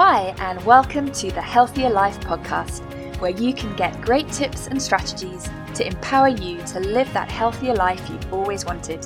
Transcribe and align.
Hi, 0.00 0.32
and 0.38 0.64
welcome 0.64 1.10
to 1.10 1.32
the 1.32 1.42
Healthier 1.42 1.90
Life 1.90 2.20
podcast, 2.20 2.84
where 3.18 3.32
you 3.32 3.52
can 3.52 3.74
get 3.74 4.00
great 4.00 4.30
tips 4.30 4.68
and 4.68 4.80
strategies 4.80 5.50
to 5.74 5.84
empower 5.84 6.28
you 6.28 6.62
to 6.66 6.78
live 6.78 7.12
that 7.14 7.28
healthier 7.28 7.74
life 7.74 8.08
you've 8.08 8.32
always 8.32 8.64
wanted. 8.64 9.04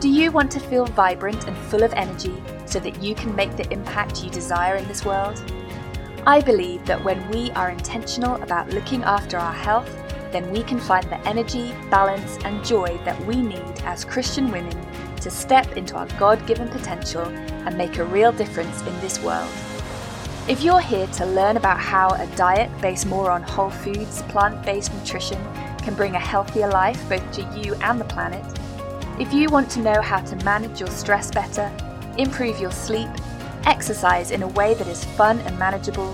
Do 0.00 0.08
you 0.08 0.32
want 0.32 0.50
to 0.52 0.58
feel 0.58 0.86
vibrant 0.86 1.46
and 1.46 1.54
full 1.54 1.82
of 1.82 1.92
energy 1.92 2.42
so 2.64 2.80
that 2.80 3.02
you 3.02 3.14
can 3.14 3.36
make 3.36 3.58
the 3.58 3.70
impact 3.70 4.24
you 4.24 4.30
desire 4.30 4.76
in 4.76 4.88
this 4.88 5.04
world? 5.04 5.38
I 6.26 6.40
believe 6.40 6.86
that 6.86 7.04
when 7.04 7.30
we 7.30 7.50
are 7.50 7.68
intentional 7.68 8.42
about 8.42 8.70
looking 8.70 9.02
after 9.02 9.36
our 9.36 9.52
health, 9.52 9.94
then 10.32 10.50
we 10.50 10.62
can 10.62 10.80
find 10.80 11.04
the 11.10 11.20
energy, 11.28 11.74
balance, 11.90 12.38
and 12.46 12.64
joy 12.64 12.98
that 13.04 13.22
we 13.26 13.36
need 13.36 13.82
as 13.84 14.06
Christian 14.06 14.50
women 14.50 14.80
to 15.16 15.30
step 15.30 15.76
into 15.76 15.94
our 15.94 16.08
God 16.18 16.46
given 16.46 16.68
potential 16.68 17.26
and 17.26 17.76
make 17.76 17.98
a 17.98 18.04
real 18.06 18.32
difference 18.32 18.80
in 18.86 18.98
this 19.00 19.22
world. 19.22 19.52
If 20.48 20.64
you're 20.64 20.80
here 20.80 21.06
to 21.06 21.24
learn 21.24 21.56
about 21.56 21.78
how 21.78 22.10
a 22.14 22.26
diet 22.34 22.68
based 22.80 23.06
more 23.06 23.30
on 23.30 23.44
whole 23.44 23.70
foods, 23.70 24.22
plant 24.22 24.66
based 24.66 24.92
nutrition 24.92 25.40
can 25.78 25.94
bring 25.94 26.16
a 26.16 26.18
healthier 26.18 26.68
life 26.68 27.00
both 27.08 27.32
to 27.34 27.42
you 27.56 27.76
and 27.76 28.00
the 28.00 28.04
planet, 28.06 28.44
if 29.20 29.32
you 29.32 29.48
want 29.50 29.70
to 29.70 29.80
know 29.80 30.02
how 30.02 30.18
to 30.20 30.34
manage 30.44 30.80
your 30.80 30.90
stress 30.90 31.30
better, 31.30 31.70
improve 32.18 32.58
your 32.58 32.72
sleep, 32.72 33.08
exercise 33.66 34.32
in 34.32 34.42
a 34.42 34.48
way 34.48 34.74
that 34.74 34.88
is 34.88 35.04
fun 35.04 35.38
and 35.42 35.56
manageable, 35.60 36.12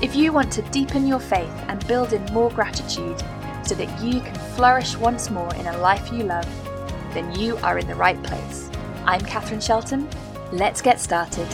if 0.00 0.16
you 0.16 0.32
want 0.32 0.50
to 0.52 0.62
deepen 0.70 1.06
your 1.06 1.20
faith 1.20 1.52
and 1.68 1.86
build 1.86 2.14
in 2.14 2.24
more 2.32 2.50
gratitude 2.50 3.22
so 3.66 3.74
that 3.74 4.02
you 4.02 4.22
can 4.22 4.34
flourish 4.56 4.96
once 4.96 5.28
more 5.28 5.54
in 5.56 5.66
a 5.66 5.78
life 5.78 6.10
you 6.10 6.22
love, 6.22 6.48
then 7.12 7.30
you 7.38 7.58
are 7.58 7.78
in 7.78 7.86
the 7.86 7.94
right 7.94 8.20
place. 8.22 8.70
I'm 9.04 9.20
Catherine 9.20 9.60
Shelton. 9.60 10.08
Let's 10.52 10.80
get 10.80 10.98
started. 10.98 11.48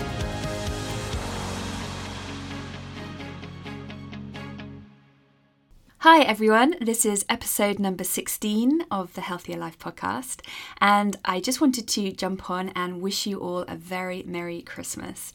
Hi, 6.10 6.22
everyone. 6.22 6.74
This 6.80 7.04
is 7.04 7.26
episode 7.28 7.78
number 7.78 8.02
16 8.02 8.86
of 8.90 9.12
the 9.12 9.20
Healthier 9.20 9.58
Life 9.58 9.78
podcast. 9.78 10.40
And 10.80 11.18
I 11.22 11.38
just 11.38 11.60
wanted 11.60 11.86
to 11.86 12.12
jump 12.12 12.48
on 12.48 12.70
and 12.70 13.02
wish 13.02 13.26
you 13.26 13.38
all 13.40 13.66
a 13.68 13.76
very 13.76 14.22
Merry 14.22 14.62
Christmas. 14.62 15.34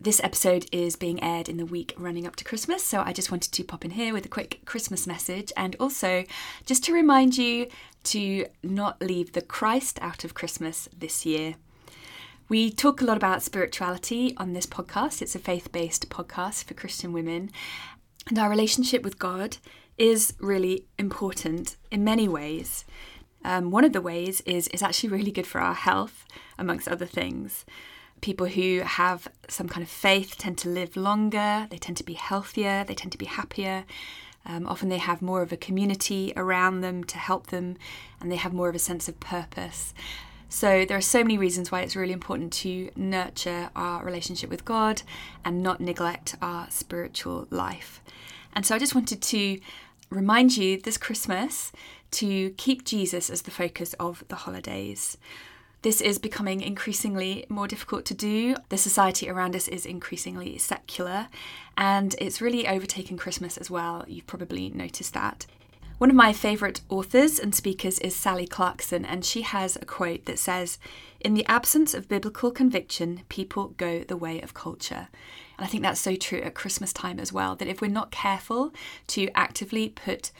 This 0.00 0.22
episode 0.22 0.66
is 0.70 0.94
being 0.94 1.20
aired 1.20 1.48
in 1.48 1.56
the 1.56 1.66
week 1.66 1.94
running 1.98 2.28
up 2.28 2.36
to 2.36 2.44
Christmas, 2.44 2.84
so 2.84 3.02
I 3.04 3.12
just 3.12 3.32
wanted 3.32 3.50
to 3.50 3.64
pop 3.64 3.84
in 3.84 3.90
here 3.90 4.12
with 4.12 4.24
a 4.24 4.28
quick 4.28 4.60
Christmas 4.64 5.04
message 5.04 5.52
and 5.56 5.74
also 5.80 6.22
just 6.64 6.84
to 6.84 6.94
remind 6.94 7.36
you 7.36 7.66
to 8.04 8.46
not 8.62 9.02
leave 9.02 9.32
the 9.32 9.42
Christ 9.42 9.98
out 10.00 10.22
of 10.22 10.32
Christmas 10.32 10.88
this 10.96 11.26
year. 11.26 11.56
We 12.48 12.70
talk 12.70 13.00
a 13.00 13.04
lot 13.04 13.16
about 13.16 13.42
spirituality 13.42 14.32
on 14.36 14.52
this 14.52 14.66
podcast. 14.66 15.22
It's 15.22 15.34
a 15.34 15.40
faith 15.40 15.72
based 15.72 16.08
podcast 16.08 16.62
for 16.62 16.74
Christian 16.74 17.12
women. 17.12 17.50
And 18.28 18.38
our 18.38 18.48
relationship 18.48 19.02
with 19.02 19.18
God 19.18 19.58
is 19.98 20.34
really 20.40 20.86
important 20.98 21.76
in 21.90 22.04
many 22.04 22.28
ways. 22.28 22.84
Um, 23.44 23.70
one 23.70 23.84
of 23.84 23.92
the 23.92 24.00
ways 24.00 24.40
is, 24.42 24.68
is 24.68 24.82
actually 24.82 25.10
really 25.10 25.30
good 25.30 25.46
for 25.46 25.60
our 25.60 25.74
health, 25.74 26.24
amongst 26.58 26.88
other 26.88 27.06
things. 27.06 27.64
People 28.20 28.46
who 28.46 28.80
have 28.80 29.28
some 29.48 29.68
kind 29.68 29.82
of 29.82 29.90
faith 29.90 30.36
tend 30.38 30.56
to 30.58 30.68
live 30.68 30.96
longer, 30.96 31.66
they 31.70 31.76
tend 31.76 31.96
to 31.98 32.04
be 32.04 32.14
healthier, 32.14 32.84
they 32.84 32.94
tend 32.94 33.12
to 33.12 33.18
be 33.18 33.26
happier. 33.26 33.84
Um, 34.46 34.66
often 34.66 34.88
they 34.88 34.98
have 34.98 35.22
more 35.22 35.42
of 35.42 35.52
a 35.52 35.56
community 35.56 36.32
around 36.36 36.80
them 36.80 37.04
to 37.04 37.18
help 37.18 37.48
them, 37.48 37.76
and 38.20 38.30
they 38.30 38.36
have 38.36 38.52
more 38.52 38.68
of 38.68 38.74
a 38.74 38.78
sense 38.78 39.08
of 39.08 39.20
purpose. 39.20 39.94
So, 40.48 40.84
there 40.84 40.96
are 40.96 41.02
so 41.02 41.22
many 41.22 41.36
reasons 41.36 41.72
why 41.72 41.80
it's 41.80 41.96
really 41.96 42.12
important 42.12 42.52
to 42.54 42.90
nurture 42.94 43.70
our 43.74 44.04
relationship 44.04 44.50
with 44.50 44.64
God 44.64 45.02
and 45.44 45.62
not 45.62 45.80
neglect 45.80 46.36
our 46.40 46.70
spiritual 46.70 47.48
life. 47.50 48.02
And 48.54 48.64
so, 48.64 48.74
I 48.74 48.78
just 48.78 48.94
wanted 48.94 49.20
to 49.20 49.58
remind 50.10 50.56
you 50.56 50.80
this 50.80 50.96
Christmas 50.96 51.72
to 52.12 52.50
keep 52.50 52.84
Jesus 52.84 53.30
as 53.30 53.42
the 53.42 53.50
focus 53.50 53.94
of 53.94 54.24
the 54.28 54.36
holidays. 54.36 55.18
This 55.82 56.00
is 56.00 56.18
becoming 56.18 56.62
increasingly 56.62 57.44
more 57.50 57.68
difficult 57.68 58.06
to 58.06 58.14
do. 58.14 58.56
The 58.70 58.78
society 58.78 59.28
around 59.28 59.54
us 59.54 59.68
is 59.68 59.84
increasingly 59.84 60.56
secular, 60.56 61.28
and 61.76 62.14
it's 62.18 62.40
really 62.40 62.66
overtaken 62.66 63.18
Christmas 63.18 63.58
as 63.58 63.70
well. 63.70 64.02
You've 64.08 64.26
probably 64.26 64.70
noticed 64.70 65.12
that. 65.12 65.46
One 65.98 66.10
of 66.10 66.16
my 66.16 66.32
favourite 66.32 66.80
authors 66.88 67.38
and 67.38 67.54
speakers 67.54 67.98
is 67.98 68.16
Sally 68.16 68.46
Clarkson, 68.46 69.04
and 69.04 69.24
she 69.24 69.42
has 69.42 69.76
a 69.76 69.84
quote 69.84 70.24
that 70.24 70.38
says, 70.38 70.78
In 71.20 71.34
the 71.34 71.46
absence 71.46 71.94
of 71.94 72.08
biblical 72.08 72.50
conviction, 72.50 73.20
people 73.28 73.74
go 73.76 74.00
the 74.00 74.16
way 74.16 74.40
of 74.40 74.54
culture. 74.54 75.08
And 75.56 75.64
I 75.64 75.68
think 75.68 75.82
that's 75.82 76.00
so 76.00 76.16
true 76.16 76.40
at 76.40 76.54
Christmas 76.54 76.92
time 76.92 77.18
as 77.20 77.32
well, 77.32 77.54
that 77.56 77.68
if 77.68 77.80
we're 77.80 77.88
not 77.90 78.10
careful 78.10 78.72
to 79.08 79.28
actively 79.34 79.88
put 79.88 80.32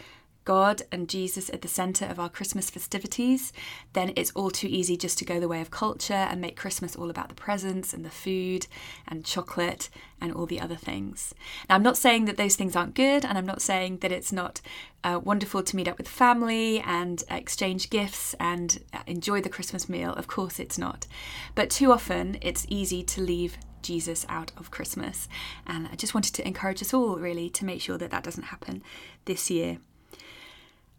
God 0.45 0.83
and 0.93 1.09
Jesus 1.09 1.49
at 1.49 1.63
the 1.63 1.69
centre 1.69 2.05
of 2.05 2.21
our 2.21 2.29
Christmas 2.29 2.69
festivities, 2.69 3.53
then 3.95 4.13
it's 4.15 4.31
all 4.33 4.51
too 4.51 4.67
easy 4.71 4.97
just 4.97 5.19
to 5.19 5.25
go 5.25 5.41
the 5.41 5.49
way 5.49 5.61
of 5.61 5.71
culture 5.71 6.13
and 6.13 6.41
make 6.41 6.57
Christmas 6.57 6.95
all 6.95 7.11
about 7.11 7.29
the 7.29 7.35
presents 7.35 7.95
and 7.95 8.05
the 8.05 8.11
food 8.11 8.67
and 9.09 9.25
chocolate 9.25 9.89
and 10.21 10.33
all 10.33 10.47
the 10.47 10.61
other 10.61 10.77
things. 10.77 11.35
Now, 11.69 11.77
I'm 11.77 11.83
not 11.83 11.97
saying 11.97 12.27
that 12.27 12.37
those 12.37 12.57
things 12.57 12.77
aren't 12.77 12.95
good, 12.95 13.25
and 13.25 13.39
I'm 13.39 13.47
not 13.47 13.63
saying 13.63 13.99
that 13.99 14.13
it's 14.13 14.33
not 14.33 14.61
uh, 15.03 15.19
wonderful 15.23 15.63
to 15.63 15.77
meet 15.77 15.89
up 15.89 15.99
with 15.99 16.09
family 16.09 16.81
and 16.81 17.25
exchange 17.31 17.89
gifts 17.89 18.35
and 18.39 18.83
uh, 18.93 18.99
enjoy 19.07 19.41
the 19.41 19.49
Christmas 19.49 19.89
meal. 19.89 20.13
Of 20.13 20.27
course, 20.27 20.61
it's 20.61 20.79
not. 20.79 21.07
But 21.55 21.71
too 21.71 21.91
often, 21.91 22.37
it's 22.43 22.67
easy 22.69 23.03
to 23.05 23.23
leave 23.23 23.57
Jesus 23.85 24.27
out 24.29 24.51
of 24.57 24.71
Christmas. 24.71 25.29
And 25.67 25.89
I 25.93 25.95
just 25.95 26.15
wanted 26.15 26.35
to 26.35 26.47
encourage 26.47 26.83
us 26.83 26.93
all, 26.93 27.17
really, 27.17 27.49
to 27.51 27.65
make 27.65 27.81
sure 27.81 27.99
that 27.99 28.11
that 28.11 28.25
doesn't 28.25 28.45
happen 28.45 28.83
this 29.27 29.51
year. 29.51 29.79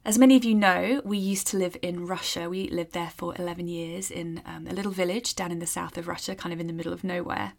As 0.06 0.20
many 0.20 0.38
of 0.38 0.44
you 0.44 0.54
know, 0.54 1.02
we 1.04 1.18
used 1.18 1.48
to 1.48 1.58
live 1.58 1.76
in 1.82 2.06
Russia. 2.06 2.48
We 2.48 2.70
lived 2.70 2.94
there 2.94 3.12
for 3.18 3.34
11 3.38 3.68
years 3.68 4.12
in 4.12 4.42
um, 4.46 4.68
a 4.68 4.74
little 4.74 4.92
village 4.92 5.36
down 5.36 5.52
in 5.52 5.58
the 5.58 5.66
south 5.66 5.98
of 5.98 6.08
Russia, 6.08 6.36
kind 6.36 6.54
of 6.54 6.60
in 6.60 6.68
the 6.68 6.74
middle 6.74 6.94
of 6.94 7.04
nowhere. 7.04 7.54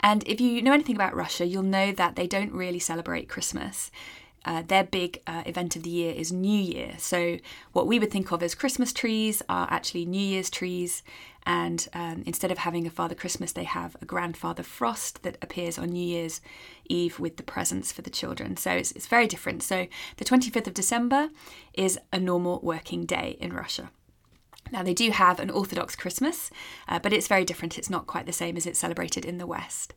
And 0.00 0.26
if 0.26 0.40
you 0.40 0.62
know 0.62 0.72
anything 0.72 0.96
about 0.96 1.14
Russia, 1.14 1.44
you'll 1.44 1.62
know 1.62 1.92
that 1.92 2.16
they 2.16 2.26
don't 2.26 2.52
really 2.52 2.78
celebrate 2.78 3.28
Christmas. 3.28 3.90
Uh, 4.46 4.62
their 4.62 4.84
big 4.84 5.20
uh, 5.26 5.42
event 5.44 5.74
of 5.74 5.82
the 5.82 5.90
year 5.90 6.14
is 6.14 6.32
New 6.32 6.58
Year. 6.58 6.94
So, 6.98 7.38
what 7.72 7.88
we 7.88 7.98
would 7.98 8.12
think 8.12 8.30
of 8.30 8.42
as 8.42 8.54
Christmas 8.54 8.92
trees 8.92 9.42
are 9.48 9.66
actually 9.70 10.06
New 10.06 10.20
Year's 10.20 10.48
trees, 10.48 11.02
and 11.44 11.88
um, 11.92 12.22
instead 12.26 12.52
of 12.52 12.58
having 12.58 12.86
a 12.86 12.90
Father 12.90 13.14
Christmas, 13.14 13.52
they 13.52 13.64
have 13.64 13.96
a 14.00 14.04
Grandfather 14.04 14.62
Frost 14.62 15.22
that 15.24 15.36
appears 15.42 15.78
on 15.78 15.90
New 15.90 16.04
Year's 16.04 16.40
Eve 16.88 17.18
with 17.18 17.36
the 17.36 17.42
presents 17.42 17.92
for 17.92 18.02
the 18.02 18.10
children. 18.10 18.56
So 18.56 18.70
it's, 18.72 18.92
it's 18.92 19.06
very 19.06 19.26
different. 19.26 19.62
So 19.62 19.86
the 20.16 20.24
25th 20.24 20.66
of 20.66 20.74
December 20.74 21.30
is 21.74 21.98
a 22.12 22.18
normal 22.18 22.60
working 22.62 23.04
day 23.04 23.36
in 23.40 23.52
Russia. 23.52 23.90
Now, 24.72 24.82
they 24.82 24.94
do 24.94 25.10
have 25.10 25.38
an 25.38 25.50
Orthodox 25.50 25.94
Christmas, 25.94 26.50
uh, 26.88 26.98
but 26.98 27.12
it's 27.12 27.28
very 27.28 27.44
different. 27.44 27.78
It's 27.78 27.90
not 27.90 28.06
quite 28.06 28.26
the 28.26 28.32
same 28.32 28.56
as 28.56 28.66
it's 28.66 28.78
celebrated 28.78 29.24
in 29.24 29.38
the 29.38 29.46
West. 29.46 29.94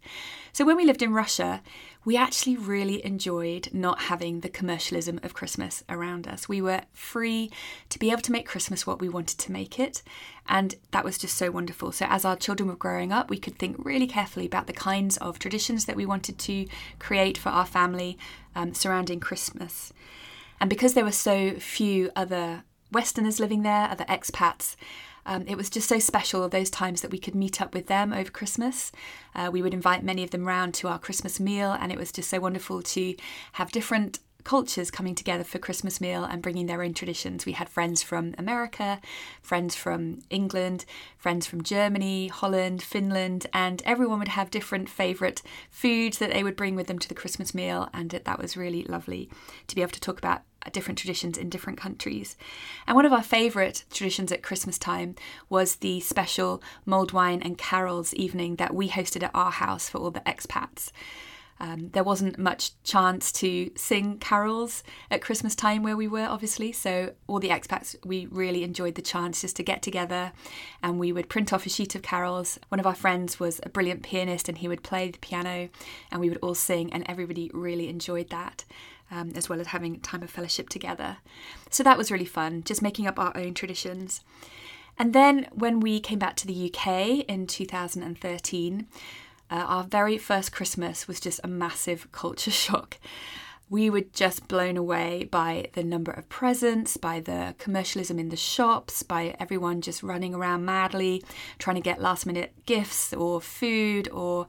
So, 0.54 0.66
when 0.66 0.78
we 0.78 0.86
lived 0.86 1.02
in 1.02 1.14
Russia, 1.14 1.62
we 2.06 2.16
actually 2.16 2.56
really 2.56 3.04
enjoyed 3.06 3.70
not 3.74 4.04
having 4.04 4.40
the 4.40 4.50
commercialism 4.50 5.20
of 5.24 5.34
Christmas 5.34 5.84
around 5.90 6.28
us. 6.28 6.48
We 6.48 6.62
were 6.62 6.82
free 6.94 7.52
to 7.90 8.00
be 8.00 8.12
able 8.12 8.22
to 8.22 8.32
make 8.32 8.48
Christmas 8.48 8.86
what 8.86 9.02
we 9.02 9.10
wanted 9.10 9.40
to 9.40 9.52
make 9.52 9.80
it, 9.80 10.04
and 10.48 10.76
that 10.92 11.06
was 11.06 11.18
just 11.18 11.38
so 11.38 11.52
wonderful. 11.52 11.92
So, 11.92 12.06
as 12.08 12.24
our 12.24 12.36
children 12.36 12.70
were 12.70 12.76
growing 12.76 13.12
up, 13.12 13.30
we 13.30 13.40
could 13.40 13.58
think 13.58 13.78
really 13.80 14.08
carefully 14.08 14.46
about 14.46 14.68
the 14.68 14.74
kinds 14.74 15.18
of 15.18 15.40
traditions 15.40 15.86
that 15.86 15.96
we 15.96 16.06
wanted 16.06 16.38
to 16.40 16.68
create 17.00 17.38
for 17.38 17.50
our 17.50 17.66
family 17.66 18.18
um, 18.56 18.74
surrounding 18.74 19.20
Christmas. 19.20 19.92
And 20.62 20.70
because 20.70 20.94
there 20.94 21.06
were 21.06 21.12
so 21.12 21.54
few 21.54 22.12
other 22.16 22.64
Westerners 22.92 23.40
living 23.40 23.64
there, 23.64 23.90
other 23.90 24.06
expats. 24.06 24.76
Um, 25.26 25.44
it 25.48 25.56
was 25.56 25.70
just 25.70 25.88
so 25.88 26.00
special 26.00 26.48
those 26.50 26.70
times 26.70 27.02
that 27.02 27.12
we 27.12 27.20
could 27.20 27.36
meet 27.36 27.62
up 27.62 27.74
with 27.74 27.88
them 27.88 28.14
over 28.14 28.32
Christmas. 28.32 28.92
Uh, 29.36 29.50
we 29.52 29.62
would 29.62 29.74
invite 29.74 30.04
many 30.04 30.24
of 30.24 30.32
them 30.32 30.48
round 30.48 30.74
to 30.76 30.88
our 30.88 30.98
Christmas 30.98 31.40
meal, 31.40 31.72
and 31.72 31.92
it 31.92 31.98
was 31.98 32.12
just 32.12 32.30
so 32.30 32.40
wonderful 32.40 32.82
to 32.82 33.16
have 33.54 33.72
different 33.72 34.20
cultures 34.44 34.92
coming 34.92 35.16
together 35.16 35.44
for 35.44 35.60
Christmas 35.60 36.00
meal 36.00 36.24
and 36.24 36.42
bringing 36.42 36.66
their 36.66 36.82
own 36.82 36.94
traditions. 36.94 37.46
We 37.46 37.54
had 37.54 37.70
friends 37.70 38.02
from 38.02 38.36
America, 38.38 39.00
friends 39.42 39.76
from 39.76 40.20
England, 40.30 40.86
friends 41.18 41.46
from 41.46 41.64
Germany, 41.64 42.28
Holland, 42.28 42.82
Finland, 42.82 43.48
and 43.54 43.82
everyone 43.86 44.20
would 44.20 44.30
have 44.30 44.52
different 44.52 44.90
favourite 44.90 45.42
foods 45.70 46.18
that 46.20 46.32
they 46.32 46.44
would 46.44 46.56
bring 46.56 46.76
with 46.76 46.88
them 46.88 47.00
to 47.00 47.10
the 47.10 47.16
Christmas 47.16 47.54
meal, 47.54 47.90
and 47.94 48.12
that 48.12 48.40
was 48.40 48.58
really 48.58 48.84
lovely 48.84 49.30
to 49.68 49.76
be 49.76 49.82
able 49.82 49.92
to 49.92 50.00
talk 50.00 50.18
about 50.18 50.42
uh, 50.66 50.70
different 50.72 50.98
traditions 50.98 51.38
in 51.38 51.50
different 51.50 51.80
countries. 51.80 52.36
And 52.86 52.96
one 52.96 53.06
of 53.06 53.14
our 53.14 53.24
favourite 53.24 53.86
traditions 53.92 54.32
at 54.32 54.44
Christmas 54.44 54.78
time 54.78 55.16
was 55.50 55.78
the 55.78 56.00
special 56.02 56.62
mulled 56.86 57.14
wine 57.14 57.42
and 57.42 57.58
carols 57.58 58.14
evening 58.14 58.56
that 58.58 58.74
we 58.74 58.90
hosted 58.90 59.24
at 59.24 59.32
our 59.34 59.52
house 59.52 59.90
for 59.90 60.00
all 60.00 60.12
the 60.12 60.20
expats. 60.22 60.92
Um, 61.60 61.90
there 61.90 62.04
wasn't 62.04 62.38
much 62.38 62.72
chance 62.84 63.32
to 63.34 63.70
sing 63.76 64.18
carols 64.18 64.84
at 65.12 65.22
Christmas 65.22 65.56
time 65.56 65.84
where 65.84 65.98
we 65.98 66.08
were, 66.08 66.26
obviously. 66.26 66.72
So, 66.72 67.14
all 67.28 67.40
the 67.40 67.50
expats, 67.50 67.96
we 68.06 68.28
really 68.28 68.64
enjoyed 68.64 68.96
the 68.96 69.02
chance 69.02 69.42
just 69.42 69.58
to 69.58 69.64
get 69.64 69.82
together 69.82 70.32
and 70.82 71.00
we 71.00 71.12
would 71.12 71.30
print 71.30 71.52
off 71.52 71.66
a 71.66 71.70
sheet 71.70 71.96
of 71.96 72.02
carols. 72.02 72.60
One 72.70 72.80
of 72.80 72.88
our 72.88 72.96
friends 72.96 73.40
was 73.40 73.60
a 73.64 73.70
brilliant 73.70 74.04
pianist 74.04 74.48
and 74.48 74.58
he 74.58 74.68
would 74.68 74.84
play 74.84 75.12
the 75.12 75.20
piano 75.20 75.70
and 76.12 76.22
we 76.22 76.30
would 76.30 76.40
all 76.42 76.56
sing, 76.56 76.92
and 76.94 77.04
everybody 77.08 77.52
really 77.54 77.90
enjoyed 77.90 78.30
that. 78.30 78.66
Um, 79.12 79.32
as 79.36 79.50
well 79.50 79.60
as 79.60 79.66
having 79.66 80.02
time 80.02 80.22
of 80.22 80.30
fellowship 80.30 80.70
together. 80.70 81.18
So 81.72 81.82
that 81.82 81.98
was 81.98 82.12
really 82.12 82.26
fun, 82.26 82.62
just 82.64 82.84
making 82.84 83.08
up 83.08 83.18
our 83.18 83.36
own 83.36 83.56
traditions. 83.56 84.22
And 85.00 85.14
then 85.14 85.48
when 85.52 85.80
we 85.80 86.00
came 86.00 86.20
back 86.20 86.36
to 86.36 86.48
the 86.48 86.72
UK 86.72 87.26
in 87.28 87.48
2013, 87.48 88.86
uh, 89.50 89.66
our 89.68 89.84
very 89.84 90.18
first 90.18 90.52
Christmas 90.52 91.08
was 91.08 91.20
just 91.20 91.40
a 91.44 91.48
massive 91.48 92.12
culture 92.12 92.52
shock. 92.66 92.98
We 93.70 93.92
were 93.92 94.02
just 94.02 94.48
blown 94.48 94.78
away 94.78 95.28
by 95.30 95.70
the 95.74 95.84
number 95.84 96.12
of 96.12 96.28
presents, 96.28 96.98
by 96.98 97.20
the 97.20 97.54
commercialism 97.60 98.18
in 98.18 98.30
the 98.30 98.36
shops, 98.36 99.04
by 99.04 99.36
everyone 99.40 99.82
just 99.82 100.02
running 100.02 100.34
around 100.34 100.66
madly 100.66 101.24
trying 101.60 101.76
to 101.76 101.82
get 101.82 102.02
last 102.02 102.26
minute 102.26 102.54
gifts 102.66 103.14
or 103.14 103.40
food, 103.40 104.10
or 104.10 104.48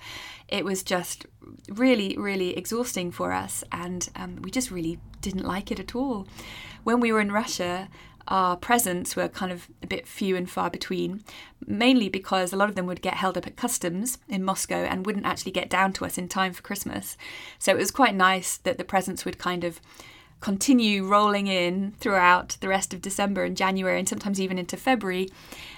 it 0.48 0.64
was 0.64 0.82
just 0.82 1.26
really, 1.68 2.16
really 2.16 2.56
exhausting 2.56 3.10
for 3.10 3.30
us. 3.30 3.62
And 3.70 4.08
um, 4.16 4.36
we 4.36 4.50
just 4.50 4.70
really 4.70 4.98
didn't 5.20 5.44
like 5.44 5.70
it 5.70 5.78
at 5.78 5.94
all. 5.94 6.26
When 6.84 6.98
we 6.98 7.12
were 7.12 7.20
in 7.20 7.30
Russia, 7.30 7.90
our 8.30 8.56
presents 8.56 9.16
were 9.16 9.28
kind 9.28 9.50
of 9.50 9.68
a 9.82 9.86
bit 9.86 10.06
few 10.06 10.36
and 10.36 10.48
far 10.48 10.70
between, 10.70 11.24
mainly 11.66 12.08
because 12.08 12.52
a 12.52 12.56
lot 12.56 12.68
of 12.68 12.76
them 12.76 12.86
would 12.86 13.02
get 13.02 13.14
held 13.14 13.36
up 13.36 13.46
at 13.46 13.56
customs 13.56 14.18
in 14.28 14.44
Moscow 14.44 14.76
and 14.76 15.04
wouldn't 15.04 15.26
actually 15.26 15.52
get 15.52 15.68
down 15.68 15.92
to 15.94 16.04
us 16.04 16.16
in 16.16 16.28
time 16.28 16.52
for 16.52 16.62
Christmas. 16.62 17.16
So 17.58 17.72
it 17.72 17.78
was 17.78 17.90
quite 17.90 18.14
nice 18.14 18.56
that 18.58 18.78
the 18.78 18.84
presents 18.84 19.24
would 19.24 19.38
kind 19.38 19.64
of 19.64 19.80
continue 20.40 21.04
rolling 21.04 21.48
in 21.48 21.92
throughout 21.98 22.56
the 22.60 22.68
rest 22.68 22.94
of 22.94 23.02
December 23.02 23.44
and 23.44 23.56
January 23.56 23.98
and 23.98 24.08
sometimes 24.08 24.40
even 24.40 24.58
into 24.58 24.76
February. 24.76 25.28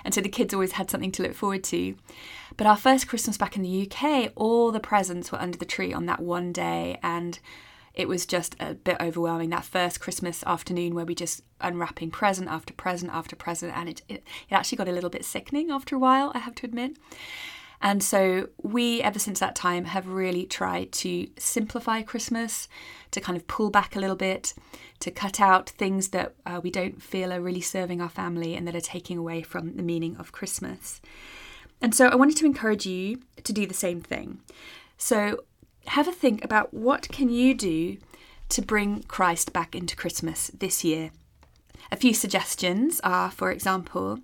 And 0.05 0.15
so 0.15 0.21
the 0.21 0.29
kids 0.29 0.55
always 0.55 0.73
had 0.73 0.91
something 0.91 1.13
to 1.13 1.23
look 1.23 1.35
forward 1.35 1.65
to. 1.65 1.97
But 2.57 2.67
our 2.67 2.77
first 2.77 3.09
Christmas 3.09 3.37
back 3.37 3.57
in 3.57 3.63
the 3.63 3.91
UK, 3.91 4.33
all 4.37 4.71
the 4.71 4.79
presents 4.79 5.33
were 5.33 5.41
under 5.41 5.59
the 5.59 5.65
tree 5.65 5.93
on 5.93 6.07
that 6.07 6.21
one 6.21 6.53
day. 6.53 6.99
And 7.03 7.39
it 7.95 8.09
was 8.09 8.25
just 8.27 8.57
a 8.59 8.75
bit 8.75 8.97
overwhelming 9.01 9.51
that 9.51 9.65
first 9.65 10.01
Christmas 10.01 10.43
afternoon 10.47 10.95
where 10.95 11.05
we 11.05 11.15
just 11.15 11.43
unwrapping 11.61 12.11
present 12.11 12.49
after 12.49 12.73
present 12.73 13.13
after 13.13 13.37
present, 13.37 13.77
and 13.77 13.89
it, 13.89 14.03
it, 14.09 14.25
it 14.49 14.55
actually 14.55 14.79
got 14.79 14.89
a 14.89 14.93
little 14.93 15.11
bit 15.11 15.25
sickening 15.25 15.71
after 15.71 15.95
a 15.95 15.99
while, 15.99 16.33
I 16.35 16.39
have 16.39 16.55
to 16.57 16.67
admit. 16.67 16.97
And 17.85 18.01
so 18.01 18.49
we, 18.63 19.03
ever 19.03 19.19
since 19.19 19.41
that 19.41 19.57
time, 19.57 19.87
have 19.87 20.07
really 20.07 20.47
tried 20.47 20.93
to 20.93 21.29
simplify 21.37 22.03
Christmas, 22.03 22.69
to 23.11 23.21
kind 23.21 23.37
of 23.37 23.49
pull 23.49 23.71
back 23.71 23.97
a 23.97 23.99
little 23.99 24.17
bit, 24.17 24.55
to 25.01 25.11
cut 25.11 25.41
out 25.41 25.69
things 25.69 26.09
that 26.09 26.35
uh, 26.47 26.61
we 26.63 26.71
don't 26.71 27.03
feel 27.03 27.33
are 27.33 27.41
really 27.41 27.61
serving 27.61 28.01
our 28.01 28.09
family 28.09 28.55
and 28.55 28.69
that 28.69 28.77
are 28.77 28.81
taking 28.81 29.19
away 29.19 29.43
from 29.43 29.77
the 29.77 29.83
meaning 29.83 30.17
of 30.17 30.31
Christmas. 30.31 31.01
And 31.81 31.93
so 31.93 32.07
I 32.07 32.15
wanted 32.15 32.37
to 32.37 32.47
encourage 32.47 32.87
you 32.87 33.21
to 33.43 33.53
do 33.53 33.67
the 33.67 33.75
same 33.75 34.01
thing. 34.01 34.39
So 34.97 35.43
have 35.87 36.09
a 36.09 36.13
think 36.13 36.45
about 36.45 36.73
what 36.73 37.09
can 37.09 37.29
you 37.29 37.55
do 37.55 37.99
to 38.51 38.63
bring 38.63 39.03
Christ 39.05 39.53
back 39.53 39.75
into 39.75 39.97
Christmas 39.97 40.51
this 40.59 40.85
year. 40.85 41.11
A 41.91 41.97
few 41.97 42.15
suggestions 42.15 43.01
are, 43.03 43.31
for 43.31 43.51
example, 43.51 44.19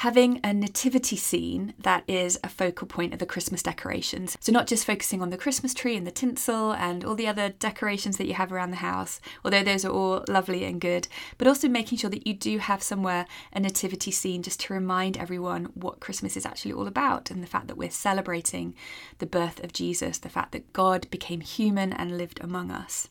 having 0.00 0.38
a 0.44 0.52
nativity 0.52 1.16
scene 1.16 1.72
that 1.78 2.04
is 2.06 2.38
a 2.44 2.48
focal 2.50 2.86
point 2.86 3.14
of 3.14 3.18
the 3.18 3.24
Christmas 3.24 3.62
decorations. 3.62 4.36
So, 4.40 4.52
not 4.52 4.66
just 4.66 4.84
focusing 4.84 5.22
on 5.22 5.30
the 5.30 5.38
Christmas 5.38 5.72
tree 5.72 5.96
and 5.96 6.06
the 6.06 6.10
tinsel 6.10 6.72
and 6.72 7.02
all 7.02 7.14
the 7.14 7.26
other 7.26 7.48
decorations 7.48 8.18
that 8.18 8.26
you 8.26 8.34
have 8.34 8.52
around 8.52 8.72
the 8.72 8.76
house, 8.76 9.20
although 9.42 9.62
those 9.62 9.86
are 9.86 9.90
all 9.90 10.22
lovely 10.28 10.64
and 10.64 10.82
good, 10.82 11.08
but 11.38 11.48
also 11.48 11.66
making 11.66 11.96
sure 11.96 12.10
that 12.10 12.26
you 12.26 12.34
do 12.34 12.58
have 12.58 12.82
somewhere 12.82 13.24
a 13.54 13.60
nativity 13.60 14.10
scene 14.10 14.42
just 14.42 14.60
to 14.60 14.74
remind 14.74 15.16
everyone 15.16 15.66
what 15.72 16.00
Christmas 16.00 16.36
is 16.36 16.44
actually 16.44 16.72
all 16.72 16.86
about 16.86 17.30
and 17.30 17.42
the 17.42 17.48
fact 17.48 17.66
that 17.68 17.78
we're 17.78 17.90
celebrating 17.90 18.74
the 19.18 19.26
birth 19.26 19.64
of 19.64 19.72
Jesus, 19.72 20.18
the 20.18 20.28
fact 20.28 20.52
that 20.52 20.74
God 20.74 21.08
became 21.10 21.40
human 21.40 21.94
and 21.94 22.18
lived 22.18 22.38
among 22.42 22.70
us. 22.70 23.08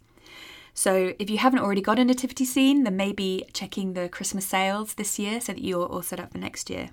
So 0.75 1.13
if 1.18 1.30
you 1.30 1.38
haven't 1.38 1.60
already 1.60 1.81
got 1.81 2.00
a 2.00 2.06
nativity 2.06 2.44
scene, 2.44 2.83
then 2.83 2.98
maybe 2.98 3.45
checking 3.54 3.94
the 3.94 4.10
Christmas 4.10 4.45
sales 4.45 4.94
this 4.95 5.18
year 5.18 5.39
so 5.39 5.54
that 5.54 5.63
you're 5.63 5.88
all 5.88 6.01
set 6.01 6.19
up 6.19 6.33
for 6.33 6.38
next 6.38 6.69
year. 6.69 6.89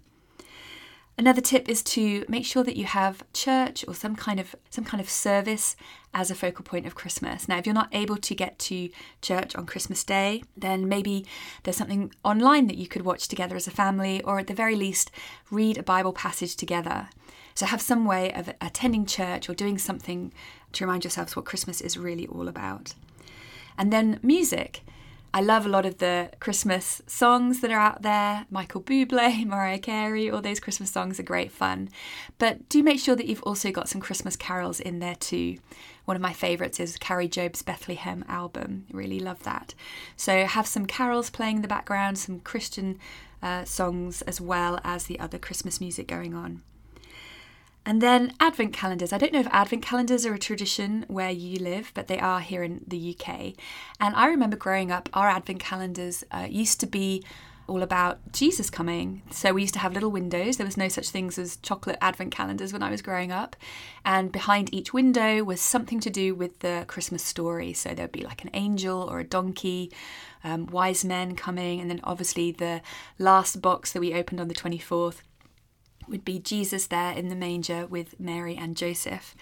Another 1.19 1.43
tip 1.43 1.69
is 1.69 1.82
to 1.82 2.25
make 2.29 2.46
sure 2.46 2.64
that 2.64 2.76
you 2.76 2.84
have 2.84 3.23
church 3.34 3.84
or 3.87 3.94
some 3.94 4.17
kind 4.17 4.40
of 4.40 4.55
some 4.70 4.84
kind 4.84 5.00
of 5.00 5.11
service 5.11 5.76
as 6.14 6.31
a 6.31 6.34
focal 6.34 6.64
point 6.64 6.87
of 6.87 6.94
Christmas. 6.94 7.49
Now, 7.49 7.58
if 7.58 7.67
you're 7.67 7.75
not 7.75 7.90
able 7.93 8.17
to 8.17 8.34
get 8.34 8.58
to 8.61 8.88
church 9.20 9.55
on 9.55 9.67
Christmas 9.67 10.05
Day, 10.05 10.43
then 10.56 10.88
maybe 10.88 11.26
there's 11.64 11.76
something 11.76 12.12
online 12.25 12.67
that 12.69 12.78
you 12.78 12.87
could 12.87 13.02
watch 13.02 13.28
together 13.28 13.56
as 13.56 13.67
a 13.67 13.73
family, 13.73 14.23
or 14.23 14.38
at 14.38 14.46
the 14.46 14.55
very 14.55 14.75
least, 14.75 15.11
read 15.50 15.76
a 15.76 15.82
Bible 15.82 16.14
passage 16.14 16.56
together. 16.56 17.08
So, 17.55 17.67
have 17.67 17.82
some 17.82 18.06
way 18.06 18.32
of 18.32 18.49
attending 18.62 19.05
church 19.05 19.50
or 19.50 19.55
doing 19.55 19.76
something 19.76 20.32
to 20.73 20.85
remind 20.85 21.05
yourselves 21.05 21.37
what 21.37 21.44
Christmas 21.44 21.82
is 21.82 21.99
really 21.99 22.26
all 22.26 22.49
about. 22.49 22.94
And 23.77 23.93
then 23.93 24.21
music. 24.23 24.83
I 25.35 25.41
love 25.41 25.65
a 25.65 25.71
lot 25.71 25.87
of 25.87 25.97
the 25.97 26.31
Christmas 26.41 27.01
songs 27.07 27.61
that 27.61 27.71
are 27.71 27.81
out 27.81 28.03
there. 28.03 28.45
Michael 28.51 28.83
Bublé, 28.83 29.47
Mariah 29.47 29.79
Carey, 29.79 30.31
all 30.31 30.43
those 30.43 30.61
Christmas 30.61 30.91
songs 30.91 31.19
are 31.19 31.23
great 31.23 31.51
fun. 31.51 31.89
But 32.37 32.69
do 32.69 32.83
make 32.83 33.01
sure 33.01 33.17
that 33.17 33.27
you've 33.27 33.43
also 33.43 33.71
got 33.71 33.89
some 33.89 34.03
Christmas 34.03 34.37
carols 34.37 34.79
in 34.79 34.99
there 34.99 35.15
too. 35.15 35.57
One 36.05 36.17
of 36.17 36.21
my 36.21 36.35
favourites 36.35 36.79
is 36.79 36.99
Kari 36.99 37.29
Jobe's 37.29 37.63
Bethlehem 37.63 38.27
album. 38.29 38.85
Really 38.93 39.21
love 39.21 39.43
that. 39.45 39.75
So 40.17 40.45
have 40.45 40.67
some 40.67 40.85
carols 40.85 41.31
playing 41.31 41.57
in 41.57 41.63
the 41.63 41.69
background, 41.69 42.19
some 42.19 42.41
Christian 42.41 42.99
uh, 43.43 43.65
songs 43.65 44.21
as 44.23 44.39
well 44.39 44.81
as 44.85 45.05
the 45.05 45.19
other 45.19 45.39
Christmas 45.39 45.81
music 45.81 46.07
going 46.07 46.35
on. 46.35 46.63
And 47.84 48.00
then 48.00 48.34
advent 48.38 48.73
calendars. 48.73 49.12
I 49.12 49.19
don't 49.19 49.32
know 49.32 49.40
if 49.40 49.49
advent 49.49 49.82
calendars 49.82 50.25
are 50.25 50.34
a 50.34 50.38
tradition 50.38 51.05
where 51.08 51.31
you 51.31 51.58
live, 51.58 51.90
but 51.94 52.06
they 52.06 52.19
are 52.19 52.40
here 52.40 52.62
in 52.62 52.84
the 52.87 53.17
UK. 53.19 53.55
And 53.99 54.14
I 54.14 54.26
remember 54.26 54.56
growing 54.56 54.93
up, 54.93 55.08
our 55.12 55.29
advent 55.29 55.61
calendars 55.61 56.23
uh, 56.31 56.46
used 56.49 56.79
to 56.81 56.87
be 56.87 57.25
all 57.67 57.82
about 57.82 58.20
Jesus 58.32 58.70
coming. 58.70 59.23
So 59.31 59.52
we 59.52 59.62
used 59.62 59.75
to 59.75 59.81
have 59.81 59.94
little 59.94 60.11
windows. 60.11 60.56
There 60.56 60.67
was 60.67 60.76
no 60.76 60.88
such 60.88 61.08
things 61.08 61.38
as 61.38 61.56
chocolate 61.56 61.99
advent 62.00 62.32
calendars 62.32 62.73
when 62.73 62.82
I 62.82 62.90
was 62.90 63.02
growing 63.02 63.32
up. 63.32 63.56
And 64.05 64.31
behind 64.31 64.73
each 64.75 64.93
window 64.93 65.43
was 65.43 65.61
something 65.61 66.00
to 66.00 66.11
do 66.11 66.35
with 66.35 66.58
the 66.61 66.85
Christmas 66.87 67.23
story. 67.23 67.73
So 67.73 67.94
there'd 67.94 68.12
be 68.12 68.23
like 68.23 68.44
an 68.44 68.50
angel 68.52 69.08
or 69.11 69.20
a 69.20 69.25
donkey, 69.25 69.93
um, 70.44 70.67
wise 70.67 71.05
men 71.05 71.35
coming, 71.35 71.81
and 71.81 71.88
then 71.88 72.00
obviously 72.05 72.52
the 72.52 72.82
last 73.19 73.62
box 73.62 73.93
that 73.93 74.00
we 74.00 74.14
opened 74.14 74.40
on 74.40 74.49
the 74.49 74.55
24th 74.55 75.20
would 76.08 76.25
be 76.25 76.38
Jesus 76.38 76.87
there 76.87 77.12
in 77.12 77.28
the 77.28 77.37
manger 77.37 77.87
with 77.87 78.19
Mary 78.19 78.56
and 78.56 78.76
Joseph. 78.76 79.34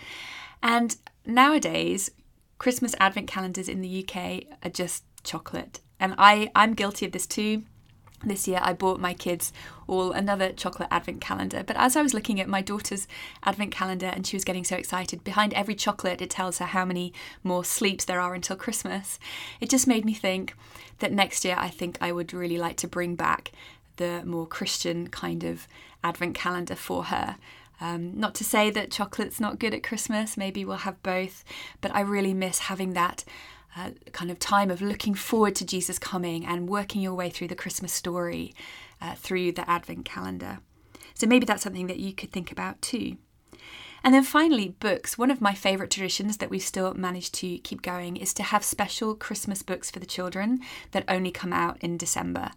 And 0.63 0.97
nowadays, 1.27 2.11
Christmas 2.59 2.95
advent 3.01 3.27
calendars 3.27 3.69
in 3.69 3.81
the 3.81 4.07
UK 4.07 4.45
are 4.63 4.71
just 4.71 5.05
chocolate. 5.25 5.81
And 5.99 6.15
I, 6.19 6.51
I'm 6.55 6.75
guilty 6.75 7.07
of 7.07 7.13
this 7.13 7.27
too. 7.27 7.63
This 8.23 8.47
year, 8.47 8.61
I 8.63 8.75
bought 8.75 9.01
my 9.01 9.15
kids 9.15 9.51
all 9.87 10.13
another 10.13 10.53
chocolate 10.53 10.91
advent 10.91 11.23
calendar. 11.23 11.63
But 11.67 11.77
as 11.77 11.97
I 11.97 12.03
was 12.03 12.13
looking 12.13 12.39
at 12.39 12.49
my 12.49 12.61
daughter's 12.61 13.09
advent 13.45 13.73
calendar 13.73 14.07
and 14.07 14.27
she 14.27 14.37
was 14.37 14.45
getting 14.45 14.65
so 14.65 14.77
excited, 14.77 15.25
behind 15.25 15.55
every 15.55 15.75
chocolate, 15.75 16.21
it 16.21 16.29
tells 16.29 16.59
her 16.59 16.67
how 16.67 16.85
many 16.85 17.15
more 17.43 17.65
sleeps 17.65 18.05
there 18.05 18.21
are 18.21 18.35
until 18.35 18.57
Christmas. 18.57 19.19
It 19.59 19.71
just 19.71 19.87
made 19.87 20.05
me 20.05 20.13
think 20.13 20.55
that 20.99 21.13
next 21.13 21.47
year, 21.47 21.57
I 21.59 21.69
think 21.69 21.97
I 22.03 22.13
would 22.13 22.35
really 22.35 22.59
like 22.59 22.77
to 22.79 22.89
bring 22.89 23.15
back 23.15 23.53
the 23.97 24.23
more 24.25 24.47
Christian 24.47 25.09
kind 25.09 25.43
of 25.45 25.67
advent 26.03 26.35
calendar 26.35 26.77
for 26.77 27.05
her. 27.05 27.37
Um, 27.81 28.19
not 28.19 28.35
to 28.37 28.45
say 28.45 28.71
that 28.71 28.91
chocolate's 28.91 29.41
not 29.41 29.59
good 29.59 29.73
at 29.73 29.83
Christmas, 29.83 30.37
maybe 30.37 30.65
we'll 30.65 30.79
have 30.79 31.03
both, 31.03 31.45
but 31.81 31.95
I 31.95 32.01
really 32.01 32.35
miss 32.35 32.59
having 32.61 32.93
that 32.93 33.25
uh, 33.77 33.91
kind 34.13 34.31
of 34.31 34.39
time 34.39 34.71
of 34.71 34.83
looking 34.83 35.15
forward 35.15 35.55
to 35.57 35.65
Jesus 35.65 35.99
coming 35.99 36.45
and 36.45 36.69
working 36.69 37.01
your 37.01 37.15
way 37.15 37.31
through 37.31 37.49
the 37.49 37.55
Christmas 37.55 37.93
story 37.93 38.55
uh, 39.01 39.15
through 39.15 39.53
the 39.53 39.69
advent 39.69 40.05
calendar. 40.05 40.59
So 41.15 41.27
maybe 41.27 41.47
that's 41.47 41.63
something 41.63 41.87
that 41.87 41.99
you 41.99 42.13
could 42.13 42.33
think 42.33 42.53
about 42.53 42.83
too. 42.83 43.17
And 44.03 44.15
then 44.15 44.23
finally, 44.23 44.69
books. 44.81 45.19
One 45.19 45.31
of 45.31 45.41
my 45.41 45.55
favourite 45.55 45.91
traditions 45.91 46.39
that 46.39 46.51
we've 46.51 46.63
still 46.63 46.95
managed 46.95 47.35
to 47.35 47.59
keep 47.59 47.83
going 47.83 48.17
is 48.17 48.33
to 48.35 48.43
have 48.43 48.65
special 48.65 49.15
Christmas 49.15 49.63
books 49.63 49.91
for 49.91 49.99
the 49.99 50.07
children 50.07 50.61
that 50.93 51.05
only 51.09 51.31
come 51.31 51.53
out 51.53 51.77
in 51.81 51.97
December. 51.97 52.51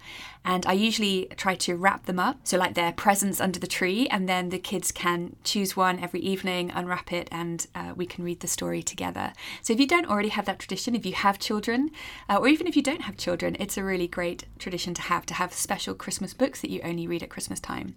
And 0.45 0.65
I 0.65 0.73
usually 0.73 1.27
try 1.37 1.55
to 1.55 1.75
wrap 1.75 2.05
them 2.05 2.19
up, 2.19 2.39
so 2.43 2.57
like 2.57 2.75
their 2.75 2.91
presents 2.91 3.39
under 3.39 3.59
the 3.59 3.67
tree, 3.67 4.07
and 4.07 4.27
then 4.27 4.49
the 4.49 4.59
kids 4.59 4.91
can 4.91 5.35
choose 5.43 5.75
one 5.75 5.99
every 5.99 6.19
evening, 6.19 6.71
unwrap 6.71 7.13
it, 7.13 7.29
and 7.31 7.65
uh, 7.75 7.93
we 7.95 8.05
can 8.05 8.23
read 8.23 8.41
the 8.41 8.47
story 8.47 8.83
together. 8.83 9.33
So 9.61 9.73
if 9.73 9.79
you 9.79 9.87
don't 9.87 10.09
already 10.09 10.29
have 10.29 10.45
that 10.45 10.59
tradition, 10.59 10.95
if 10.95 11.05
you 11.05 11.13
have 11.13 11.39
children, 11.39 11.91
uh, 12.29 12.37
or 12.37 12.47
even 12.47 12.67
if 12.67 12.75
you 12.75 12.81
don't 12.81 13.03
have 13.03 13.17
children, 13.17 13.55
it's 13.59 13.77
a 13.77 13.83
really 13.83 14.07
great 14.07 14.45
tradition 14.59 14.93
to 14.95 15.01
have 15.03 15.25
to 15.27 15.33
have 15.33 15.53
special 15.53 15.93
Christmas 15.93 16.33
books 16.33 16.61
that 16.61 16.69
you 16.69 16.81
only 16.83 17.07
read 17.07 17.23
at 17.23 17.29
Christmas 17.29 17.59
time. 17.59 17.95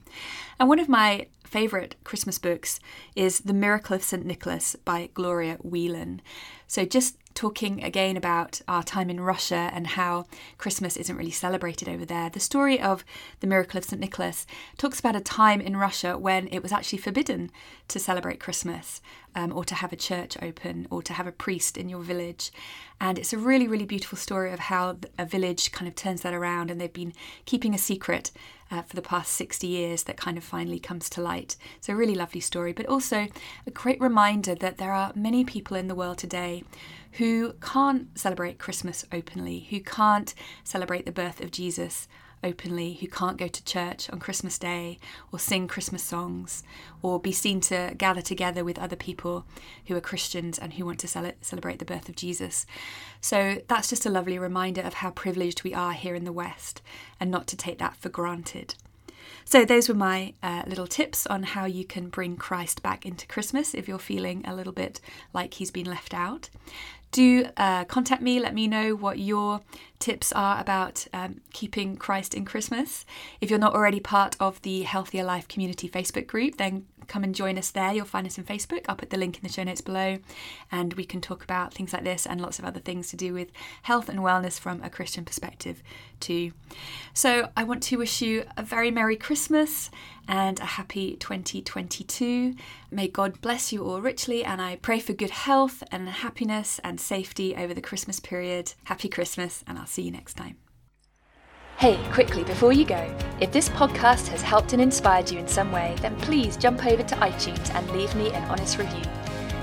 And 0.61 0.69
one 0.69 0.79
of 0.79 0.89
my 0.89 1.27
favourite 1.45 1.95
Christmas 2.05 2.39
books 2.39 2.81
is 3.15 3.36
The 3.39 3.53
Miracle 3.53 3.97
of 3.97 4.03
St. 4.03 4.25
Nicholas 4.25 4.77
by 4.85 5.11
Gloria 5.15 5.59
Whelan. 5.63 6.21
So, 6.67 6.85
just 6.85 7.17
talking 7.37 7.85
again 7.85 8.17
about 8.17 8.63
our 8.67 8.83
time 8.83 9.11
in 9.11 9.21
Russia 9.21 9.71
and 9.73 9.87
how 9.89 10.27
Christmas 10.59 10.97
isn't 10.97 11.17
really 11.17 11.31
celebrated 11.31 11.89
over 11.89 12.05
there. 12.05 12.31
The 12.31 12.41
story 12.41 12.81
of 12.81 13.05
the 13.41 13.47
miracle 13.47 13.79
of 13.79 13.85
St. 13.85 14.01
Nicholas 14.01 14.47
talks 14.79 14.99
about 14.99 15.15
a 15.15 15.21
time 15.21 15.61
in 15.61 15.77
Russia 15.77 16.19
when 16.19 16.49
it 16.49 16.63
was 16.63 16.73
actually 16.73 16.99
forbidden 16.99 17.53
to 17.89 18.01
celebrate 18.01 18.41
Christmas 18.41 19.01
um, 19.37 19.53
or 19.53 19.65
to 19.67 19.75
have 19.75 19.93
a 19.93 19.97
church 19.97 20.37
open 20.41 20.89
or 20.91 21.03
to 21.03 21.13
have 21.13 21.27
a 21.27 21.33
priest 21.33 21.77
in 21.77 21.91
your 21.91 22.03
village. 22.03 22.51
And 23.01 23.19
it's 23.19 23.35
a 23.35 23.39
really, 23.39 23.69
really 23.69 23.85
beautiful 23.85 24.17
story 24.17 24.51
of 24.51 24.59
how 24.59 24.97
a 25.19 25.27
village 25.27 25.71
kind 25.71 25.87
of 25.87 25.95
turns 25.95 26.23
that 26.23 26.33
around 26.33 26.71
and 26.71 26.81
they've 26.81 26.93
been 26.93 27.13
keeping 27.45 27.75
a 27.75 27.79
secret 27.79 28.33
uh, 28.71 28.83
for 28.83 28.97
the 28.97 29.03
past 29.03 29.33
60 29.33 29.67
years 29.67 30.05
that 30.05 30.17
kind 30.17 30.37
of 30.37 30.43
finally 30.43 30.79
comes 30.79 31.09
to 31.11 31.21
light. 31.21 31.57
So, 31.81 31.93
a 31.93 31.97
really 31.97 32.15
lovely 32.15 32.41
story, 32.41 32.73
but 32.73 32.87
also 32.87 33.29
a 33.67 33.71
great 33.71 34.01
reminder 34.01 34.55
that 34.57 34.79
there 34.79 34.93
are 34.93 35.13
many 35.15 35.45
people 35.45 35.77
in 35.77 35.89
the 35.89 35.95
world 35.95 36.19
today 36.19 36.65
who 37.13 37.26
can't 37.61 38.19
celebrate 38.19 38.59
Christmas 38.59 39.05
openly, 39.13 39.67
who 39.71 39.81
can't 39.81 40.35
celebrate 40.65 41.07
the 41.07 41.13
birth 41.13 41.41
of 41.41 41.51
Jesus 41.51 42.09
openly, 42.45 42.95
who 42.95 43.07
can't 43.09 43.39
go 43.39 43.49
to 43.49 43.65
church 43.65 44.09
on 44.11 44.19
Christmas 44.19 44.59
Day 44.59 44.99
or 45.33 45.39
sing 45.39 45.67
Christmas 45.67 46.03
songs 46.03 46.63
or 47.03 47.19
be 47.19 47.33
seen 47.33 47.61
to 47.63 47.95
gather 47.97 48.23
together 48.23 48.65
with 48.65 48.79
other 48.79 48.97
people 48.97 49.45
who 49.87 49.97
are 49.97 50.01
Christians 50.01 50.59
and 50.59 50.75
who 50.75 50.85
want 50.85 51.01
to 51.01 51.09
cel- 51.09 51.33
celebrate 51.41 51.79
the 51.79 51.85
birth 51.85 52.09
of 52.09 52.17
Jesus. 52.17 52.67
So 53.21 53.63
that's 53.69 53.91
just 53.91 54.07
a 54.07 54.11
lovely 54.11 54.39
reminder 54.39 54.83
of 54.83 54.95
how 54.95 55.11
privileged 55.11 55.65
we 55.65 55.75
are 55.75 55.93
here 55.93 56.15
in 56.15 56.25
the 56.25 56.33
West 56.33 56.83
and 57.19 57.31
not 57.31 57.47
to 57.49 57.57
take 57.57 57.79
that 57.79 57.97
for 57.97 58.09
granted. 58.09 58.75
So, 59.45 59.65
those 59.65 59.89
were 59.89 59.95
my 59.95 60.35
uh, 60.43 60.65
little 60.67 60.89
tips 60.89 61.25
on 61.27 61.45
how 61.45 61.67
you 61.67 61.85
can 61.85 62.09
bring 62.09 62.37
Christ 62.37 62.83
back 62.83 63.07
into 63.07 63.29
Christmas 63.29 63.75
if 63.75 63.87
you're 63.87 63.99
feeling 63.99 64.45
a 64.45 64.55
little 64.55 64.73
bit 64.73 65.01
like 65.33 65.55
he's 65.55 65.71
been 65.71 65.87
left 65.87 66.13
out 66.13 66.51
do 67.11 67.47
uh, 67.57 67.85
contact 67.85 68.23
me. 68.23 68.41
Let 68.41 68.55
me 68.55 68.67
know 68.67 68.95
what 68.95 69.19
your 69.19 69.61
tips 69.99 70.33
are 70.33 70.61
about 70.61 71.07
um, 71.13 71.41
keeping 71.53 71.97
Christ 71.97 72.35
in 72.35 72.45
Christmas. 72.45 73.05
If 73.41 73.51
you're 73.51 73.59
not 73.59 73.75
already 73.75 74.01
part 74.01 74.37
of 74.39 74.61
the 74.63 74.83
Healthier 74.83 75.25
Life 75.25 75.49
Community 75.49 75.89
Facebook 75.89 76.27
group, 76.27 76.57
then 76.59 76.87
come 77.07 77.25
and 77.25 77.35
join 77.35 77.59
us 77.59 77.71
there. 77.71 77.93
You'll 77.93 78.05
find 78.05 78.27
us 78.27 78.39
on 78.39 78.45
Facebook. 78.45 78.85
I'll 78.89 78.97
put 78.97 79.11
the 79.11 79.17
link 79.17 79.37
in 79.37 79.43
the 79.43 79.53
show 79.53 79.65
notes 79.65 79.81
below, 79.81 80.19
and 80.71 80.95
we 80.95 81.05
can 81.05 81.21
talk 81.21 81.45
about 81.45 81.75
things 81.75 81.93
like 81.93 82.05
this 82.05 82.27
and 82.27 82.41
lots 82.41 82.59
of 82.59 82.65
other 82.65 82.81
things 82.81 83.09
to 83.11 83.17
do 83.17 83.33
with 83.33 83.51
health 83.83 84.09
and 84.09 84.21
wellness 84.21 84.59
from 84.59 84.83
a 84.83 84.91
Christian 84.91 85.25
perspective, 85.25 85.83
too. 86.21 86.53
So, 87.15 87.51
I 87.57 87.65
want 87.65 87.83
to 87.85 87.99
wish 87.99 88.23
you 88.23 88.45
a 88.57 88.63
very 88.63 88.91
Merry 88.91 89.17
Christmas 89.17 89.91
and 90.29 90.59
a 90.61 90.65
happy 90.65 91.17
2022. 91.17 92.55
May 92.91 93.09
God 93.09 93.41
bless 93.41 93.73
you 93.73 93.85
all 93.85 94.01
richly, 94.01 94.45
and 94.45 94.61
I 94.61 94.77
pray 94.77 95.01
for 95.01 95.13
good 95.13 95.31
health 95.31 95.83
and 95.91 96.09
happiness 96.09 96.81
and 96.83 97.01
safety 97.01 97.55
over 97.57 97.75
the 97.75 97.81
Christmas 97.81 98.21
period. 98.21 98.75
Happy 98.85 99.09
Christmas, 99.09 99.63
and 99.67 99.79
I'll 99.79 99.87
see 99.87 100.03
you 100.03 100.11
next 100.11 100.35
time. 100.35 100.66
Hey, 101.79 102.03
quickly 102.11 102.43
before 102.43 102.73
you 102.73 102.87
go, 102.87 103.15
if 103.39 103.53
this 103.53 103.69
podcast 103.69 104.29
has 104.29 104.41
helped 104.41 104.73
and 104.73 104.81
inspired 104.81 105.31
you 105.31 105.39
in 105.39 105.47
some 105.47 105.71
way, 105.71 105.95
then 106.01 106.17
please 106.17 106.57
jump 106.57 106.87
over 106.87 107.03
to 107.03 107.15
iTunes 107.17 107.71
and 107.75 107.91
leave 107.91 108.15
me 108.15 108.33
an 108.33 108.43
honest 108.45 108.79
review. 108.79 109.05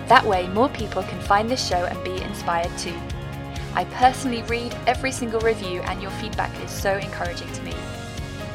That 0.09 0.23
way, 0.23 0.47
more 0.49 0.69
people 0.69 1.01
can 1.01 1.19
find 1.21 1.49
this 1.49 1.67
show 1.67 1.85
and 1.85 2.03
be 2.03 2.21
inspired 2.21 2.69
too. 2.77 2.95
I 3.73 3.85
personally 3.85 4.43
read 4.43 4.77
every 4.85 5.11
single 5.11 5.39
review, 5.39 5.81
and 5.81 6.03
your 6.03 6.11
feedback 6.11 6.51
is 6.63 6.69
so 6.69 6.97
encouraging 6.97 7.51
to 7.51 7.63
me. 7.63 7.73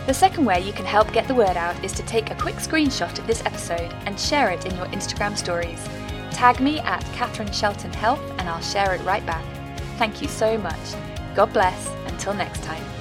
The 0.06 0.14
second 0.14 0.44
way 0.44 0.60
you 0.60 0.72
can 0.72 0.86
help 0.86 1.12
get 1.12 1.26
the 1.26 1.34
word 1.34 1.56
out 1.56 1.84
is 1.84 1.92
to 1.94 2.04
take 2.04 2.30
a 2.30 2.36
quick 2.36 2.56
screenshot 2.56 3.18
of 3.18 3.26
this 3.26 3.44
episode 3.44 3.92
and 4.06 4.20
share 4.20 4.50
it 4.50 4.66
in 4.66 4.76
your 4.76 4.86
Instagram 4.86 5.36
stories. 5.36 5.84
Tag 6.30 6.60
me 6.60 6.78
at 6.78 7.04
Catherine 7.06 7.52
Shelton 7.52 7.92
Health 7.92 8.22
and 8.38 8.48
I'll 8.48 8.62
share 8.62 8.94
it 8.94 9.02
right 9.02 9.26
back. 9.26 9.44
Thank 9.98 10.22
you 10.22 10.28
so 10.28 10.56
much. 10.58 10.94
God 11.34 11.52
bless. 11.52 11.90
Until 12.06 12.34
next 12.34 12.62
time. 12.62 12.97